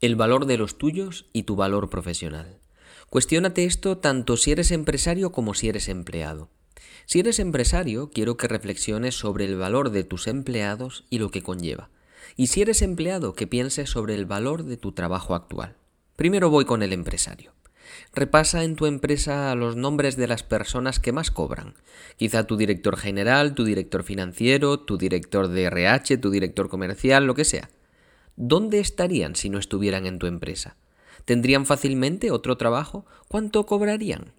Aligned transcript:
El 0.00 0.14
valor 0.14 0.46
de 0.46 0.58
los 0.58 0.78
tuyos 0.78 1.26
y 1.32 1.42
tu 1.42 1.56
valor 1.56 1.90
profesional. 1.90 2.60
Cuestiónate 3.10 3.64
esto 3.64 3.98
tanto 3.98 4.36
si 4.36 4.52
eres 4.52 4.70
empresario 4.70 5.32
como 5.32 5.54
si 5.54 5.68
eres 5.68 5.88
empleado. 5.88 6.50
Si 7.04 7.18
eres 7.18 7.40
empresario, 7.40 8.08
quiero 8.08 8.36
que 8.36 8.46
reflexiones 8.46 9.16
sobre 9.16 9.44
el 9.44 9.56
valor 9.56 9.90
de 9.90 10.04
tus 10.04 10.28
empleados 10.28 11.04
y 11.10 11.18
lo 11.18 11.32
que 11.32 11.42
conlleva. 11.42 11.90
Y 12.36 12.46
si 12.46 12.62
eres 12.62 12.80
empleado, 12.80 13.32
que 13.32 13.48
pienses 13.48 13.90
sobre 13.90 14.14
el 14.14 14.24
valor 14.24 14.62
de 14.62 14.76
tu 14.76 14.92
trabajo 14.92 15.34
actual. 15.34 15.74
Primero 16.14 16.48
voy 16.48 16.64
con 16.64 16.84
el 16.84 16.92
empresario. 16.92 17.52
Repasa 18.14 18.62
en 18.62 18.76
tu 18.76 18.86
empresa 18.86 19.52
los 19.56 19.74
nombres 19.74 20.16
de 20.16 20.28
las 20.28 20.44
personas 20.44 21.00
que 21.00 21.10
más 21.10 21.32
cobran. 21.32 21.74
Quizá 22.16 22.46
tu 22.46 22.56
director 22.56 22.96
general, 22.96 23.56
tu 23.56 23.64
director 23.64 24.04
financiero, 24.04 24.78
tu 24.78 24.96
director 24.96 25.48
de 25.48 25.64
RH, 25.64 26.18
tu 26.18 26.30
director 26.30 26.68
comercial, 26.68 27.26
lo 27.26 27.34
que 27.34 27.44
sea. 27.44 27.68
¿Dónde 28.38 28.78
estarían 28.78 29.36
si 29.36 29.50
no 29.50 29.58
estuvieran 29.58 30.06
en 30.06 30.18
tu 30.18 30.26
empresa? 30.26 30.76
¿Tendrían 31.24 31.66
fácilmente 31.66 32.30
otro 32.30 32.56
trabajo? 32.56 33.04
¿Cuánto 33.28 33.66
cobrarían? 33.66 34.32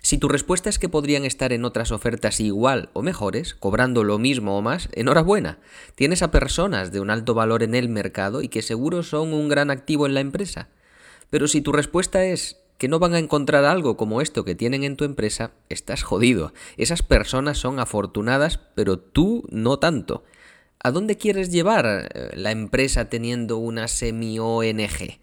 Si 0.00 0.18
tu 0.18 0.28
respuesta 0.28 0.70
es 0.70 0.78
que 0.78 0.88
podrían 0.88 1.24
estar 1.24 1.52
en 1.52 1.64
otras 1.64 1.90
ofertas 1.90 2.40
igual 2.40 2.90
o 2.92 3.02
mejores, 3.02 3.54
cobrando 3.54 4.04
lo 4.04 4.18
mismo 4.18 4.56
o 4.56 4.62
más, 4.62 4.88
enhorabuena. 4.92 5.58
Tienes 5.94 6.22
a 6.22 6.30
personas 6.30 6.92
de 6.92 7.00
un 7.00 7.10
alto 7.10 7.34
valor 7.34 7.62
en 7.62 7.74
el 7.74 7.88
mercado 7.88 8.42
y 8.42 8.48
que 8.48 8.62
seguro 8.62 9.02
son 9.02 9.32
un 9.32 9.48
gran 9.48 9.70
activo 9.70 10.06
en 10.06 10.14
la 10.14 10.20
empresa. 10.20 10.68
Pero 11.30 11.48
si 11.48 11.60
tu 11.60 11.72
respuesta 11.72 12.24
es 12.24 12.60
que 12.78 12.88
no 12.88 12.98
van 12.98 13.14
a 13.14 13.18
encontrar 13.18 13.64
algo 13.64 13.96
como 13.96 14.20
esto 14.20 14.44
que 14.44 14.54
tienen 14.54 14.84
en 14.84 14.96
tu 14.96 15.04
empresa, 15.04 15.52
estás 15.68 16.02
jodido. 16.02 16.52
Esas 16.76 17.02
personas 17.02 17.58
son 17.58 17.78
afortunadas, 17.78 18.58
pero 18.74 18.98
tú 18.98 19.44
no 19.50 19.78
tanto. 19.78 20.24
¿A 20.86 20.90
dónde 20.90 21.16
quieres 21.16 21.50
llevar 21.50 22.10
eh, 22.12 22.28
la 22.34 22.50
empresa 22.50 23.08
teniendo 23.08 23.56
una 23.56 23.88
semi-ONG? 23.88 25.18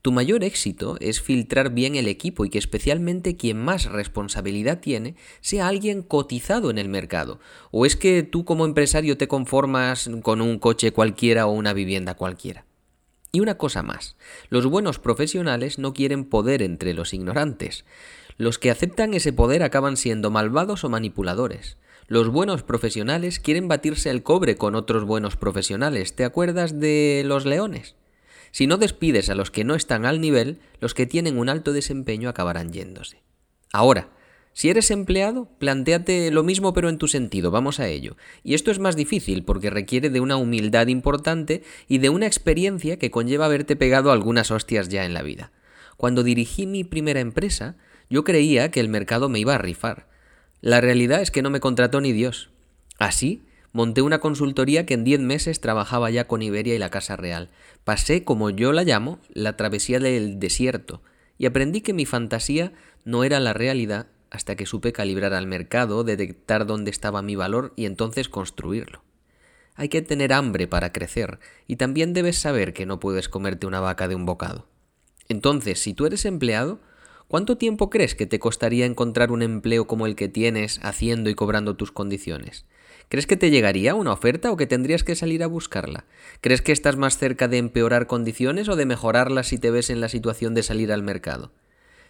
Tu 0.00 0.12
mayor 0.12 0.42
éxito 0.44 0.96
es 0.98 1.20
filtrar 1.20 1.74
bien 1.74 1.94
el 1.94 2.08
equipo 2.08 2.46
y 2.46 2.48
que 2.48 2.56
especialmente 2.56 3.36
quien 3.36 3.62
más 3.62 3.84
responsabilidad 3.84 4.80
tiene 4.80 5.14
sea 5.42 5.68
alguien 5.68 6.00
cotizado 6.00 6.70
en 6.70 6.78
el 6.78 6.88
mercado. 6.88 7.38
¿O 7.70 7.84
es 7.84 7.96
que 7.96 8.22
tú 8.22 8.46
como 8.46 8.64
empresario 8.64 9.18
te 9.18 9.28
conformas 9.28 10.08
con 10.22 10.40
un 10.40 10.58
coche 10.58 10.92
cualquiera 10.92 11.46
o 11.46 11.52
una 11.52 11.74
vivienda 11.74 12.14
cualquiera? 12.14 12.64
Y 13.30 13.40
una 13.40 13.58
cosa 13.58 13.82
más, 13.82 14.16
los 14.48 14.64
buenos 14.64 14.98
profesionales 14.98 15.78
no 15.78 15.92
quieren 15.92 16.24
poder 16.24 16.62
entre 16.62 16.94
los 16.94 17.12
ignorantes. 17.12 17.84
Los 18.38 18.58
que 18.58 18.70
aceptan 18.70 19.12
ese 19.12 19.34
poder 19.34 19.64
acaban 19.64 19.98
siendo 19.98 20.30
malvados 20.30 20.82
o 20.82 20.88
manipuladores. 20.88 21.76
Los 22.06 22.28
buenos 22.28 22.62
profesionales 22.62 23.40
quieren 23.40 23.66
batirse 23.66 24.10
el 24.10 24.22
cobre 24.22 24.56
con 24.56 24.74
otros 24.74 25.04
buenos 25.04 25.36
profesionales. 25.36 26.14
¿Te 26.14 26.24
acuerdas 26.24 26.78
de 26.78 27.22
los 27.24 27.46
leones? 27.46 27.96
Si 28.50 28.66
no 28.66 28.76
despides 28.76 29.30
a 29.30 29.34
los 29.34 29.50
que 29.50 29.64
no 29.64 29.74
están 29.74 30.04
al 30.04 30.20
nivel, 30.20 30.60
los 30.80 30.92
que 30.92 31.06
tienen 31.06 31.38
un 31.38 31.48
alto 31.48 31.72
desempeño 31.72 32.28
acabarán 32.28 32.72
yéndose. 32.72 33.22
Ahora, 33.72 34.10
si 34.52 34.68
eres 34.68 34.90
empleado, 34.90 35.48
planteate 35.58 36.30
lo 36.30 36.44
mismo 36.44 36.74
pero 36.74 36.90
en 36.90 36.98
tu 36.98 37.08
sentido, 37.08 37.50
vamos 37.50 37.80
a 37.80 37.88
ello. 37.88 38.18
Y 38.42 38.52
esto 38.52 38.70
es 38.70 38.78
más 38.78 38.96
difícil 38.96 39.42
porque 39.42 39.70
requiere 39.70 40.10
de 40.10 40.20
una 40.20 40.36
humildad 40.36 40.88
importante 40.88 41.62
y 41.88 41.98
de 41.98 42.10
una 42.10 42.26
experiencia 42.26 42.98
que 42.98 43.10
conlleva 43.10 43.46
haberte 43.46 43.76
pegado 43.76 44.12
algunas 44.12 44.50
hostias 44.50 44.90
ya 44.90 45.06
en 45.06 45.14
la 45.14 45.22
vida. 45.22 45.52
Cuando 45.96 46.22
dirigí 46.22 46.66
mi 46.66 46.84
primera 46.84 47.20
empresa, 47.20 47.76
yo 48.10 48.24
creía 48.24 48.70
que 48.70 48.80
el 48.80 48.90
mercado 48.90 49.30
me 49.30 49.38
iba 49.38 49.54
a 49.54 49.58
rifar. 49.58 50.13
La 50.64 50.80
realidad 50.80 51.20
es 51.20 51.30
que 51.30 51.42
no 51.42 51.50
me 51.50 51.60
contrató 51.60 52.00
ni 52.00 52.12
Dios. 52.12 52.48
Así, 52.98 53.42
monté 53.72 54.00
una 54.00 54.20
consultoría 54.20 54.86
que 54.86 54.94
en 54.94 55.04
diez 55.04 55.20
meses 55.20 55.60
trabajaba 55.60 56.08
ya 56.08 56.26
con 56.26 56.40
Iberia 56.40 56.74
y 56.74 56.78
la 56.78 56.88
Casa 56.88 57.16
Real. 57.16 57.50
Pasé, 57.84 58.24
como 58.24 58.48
yo 58.48 58.72
la 58.72 58.82
llamo, 58.82 59.20
la 59.34 59.58
travesía 59.58 60.00
del 60.00 60.40
desierto, 60.40 61.02
y 61.36 61.44
aprendí 61.44 61.82
que 61.82 61.92
mi 61.92 62.06
fantasía 62.06 62.72
no 63.04 63.24
era 63.24 63.40
la 63.40 63.52
realidad 63.52 64.06
hasta 64.30 64.56
que 64.56 64.64
supe 64.64 64.94
calibrar 64.94 65.34
al 65.34 65.46
mercado, 65.46 66.02
detectar 66.02 66.64
dónde 66.64 66.90
estaba 66.90 67.20
mi 67.20 67.36
valor 67.36 67.74
y 67.76 67.84
entonces 67.84 68.30
construirlo. 68.30 69.02
Hay 69.74 69.90
que 69.90 70.00
tener 70.00 70.32
hambre 70.32 70.66
para 70.66 70.92
crecer, 70.92 71.40
y 71.66 71.76
también 71.76 72.14
debes 72.14 72.38
saber 72.38 72.72
que 72.72 72.86
no 72.86 73.00
puedes 73.00 73.28
comerte 73.28 73.66
una 73.66 73.80
vaca 73.80 74.08
de 74.08 74.14
un 74.14 74.24
bocado. 74.24 74.66
Entonces, 75.28 75.78
si 75.78 75.92
tú 75.92 76.06
eres 76.06 76.24
empleado, 76.24 76.80
¿Cuánto 77.28 77.56
tiempo 77.56 77.88
crees 77.88 78.14
que 78.14 78.26
te 78.26 78.38
costaría 78.38 78.84
encontrar 78.84 79.32
un 79.32 79.42
empleo 79.42 79.86
como 79.86 80.06
el 80.06 80.14
que 80.14 80.28
tienes, 80.28 80.78
haciendo 80.82 81.30
y 81.30 81.34
cobrando 81.34 81.74
tus 81.74 81.90
condiciones? 81.90 82.66
¿Crees 83.08 83.26
que 83.26 83.36
te 83.36 83.50
llegaría 83.50 83.94
una 83.94 84.12
oferta 84.12 84.50
o 84.50 84.56
que 84.56 84.66
tendrías 84.66 85.04
que 85.04 85.14
salir 85.14 85.42
a 85.42 85.46
buscarla? 85.46 86.04
¿Crees 86.40 86.62
que 86.62 86.72
estás 86.72 86.96
más 86.96 87.18
cerca 87.18 87.48
de 87.48 87.58
empeorar 87.58 88.06
condiciones 88.06 88.68
o 88.68 88.76
de 88.76 88.86
mejorarlas 88.86 89.48
si 89.48 89.58
te 89.58 89.70
ves 89.70 89.90
en 89.90 90.00
la 90.00 90.08
situación 90.08 90.54
de 90.54 90.62
salir 90.62 90.92
al 90.92 91.02
mercado? 91.02 91.50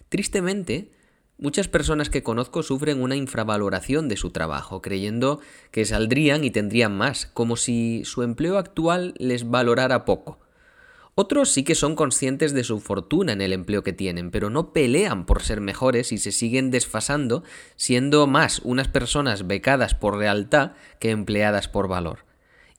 Tristemente, 0.09 0.91
muchas 1.39 1.69
personas 1.69 2.11
que 2.11 2.23
conozco 2.23 2.63
sufren 2.63 3.01
una 3.01 3.17
infravaloración 3.17 4.09
de 4.09 4.17
su 4.17 4.31
trabajo, 4.31 4.83
creyendo 4.83 5.41
que 5.71 5.85
saldrían 5.85 6.45
y 6.45 6.51
tendrían 6.51 6.97
más, 6.97 7.27
como 7.27 7.57
si 7.57 8.05
su 8.05 8.23
empleo 8.23 8.59
actual 8.59 9.15
les 9.19 9.49
valorara 9.49 10.05
poco. 10.05 10.44
Otros 11.17 11.53
sí 11.53 11.63
que 11.63 11.77
son 11.77 11.95
conscientes 11.95 12.53
de 12.55 12.65
su 12.65 12.81
fortuna 12.81 13.33
en 13.33 13.41
el 13.41 13.53
empleo 13.53 13.85
que 13.85 13.93
tienen, 13.93 14.33
pero 14.33 14.51
no 14.51 14.73
pelean 14.73 15.27
por 15.27 15.43
ser 15.43 15.61
mejores 15.61 16.11
y 16.11 16.19
se 16.19 16.33
siguen 16.33 16.73
desfasando, 16.73 17.45
siendo 17.77 18.27
más 18.27 18.61
unas 18.65 18.89
personas 18.89 19.47
becadas 19.47 19.95
por 19.95 20.19
lealtad 20.19 20.73
que 20.99 21.11
empleadas 21.11 21.69
por 21.69 21.87
valor. 21.87 22.25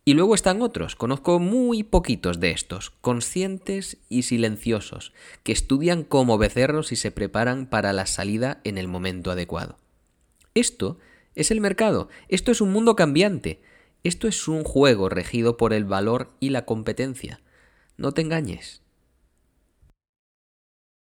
Y 0.03 0.13
luego 0.13 0.35
están 0.35 0.62
otros, 0.62 0.95
conozco 0.95 1.40
muy 1.40 1.84
poquitos 1.84 2.40
de 2.41 2.51
estos, 2.51 2.91
conscientes 3.01 3.97
y 4.09 4.24
silenciosos, 4.24 5.13
que 5.44 5.53
estudian 5.53 6.03
como 6.03 6.38
becerros 6.38 6.91
y 6.91 6.97
se 6.97 7.12
preparan 7.12 7.68
para 7.68 7.94
la 7.94 8.06
salida 8.06 8.59
en 8.66 8.78
el 8.78 8.88
momento 8.88 9.31
adecuado. 9.31 9.78
Esto 10.53 11.00
es 11.35 11.51
el 11.51 11.62
mercado, 11.62 12.09
esto 12.28 12.51
es 12.51 12.62
un 12.62 12.72
mundo 12.72 12.95
cambiante, 12.95 13.62
esto 14.03 14.28
es 14.28 14.47
un 14.47 14.63
juego 14.63 15.09
regido 15.09 15.57
por 15.57 15.74
el 15.74 15.85
valor 15.85 16.34
y 16.40 16.50
la 16.50 16.66
competencia. 16.66 17.41
No 17.97 18.11
te 18.11 18.22
engañes, 18.22 18.81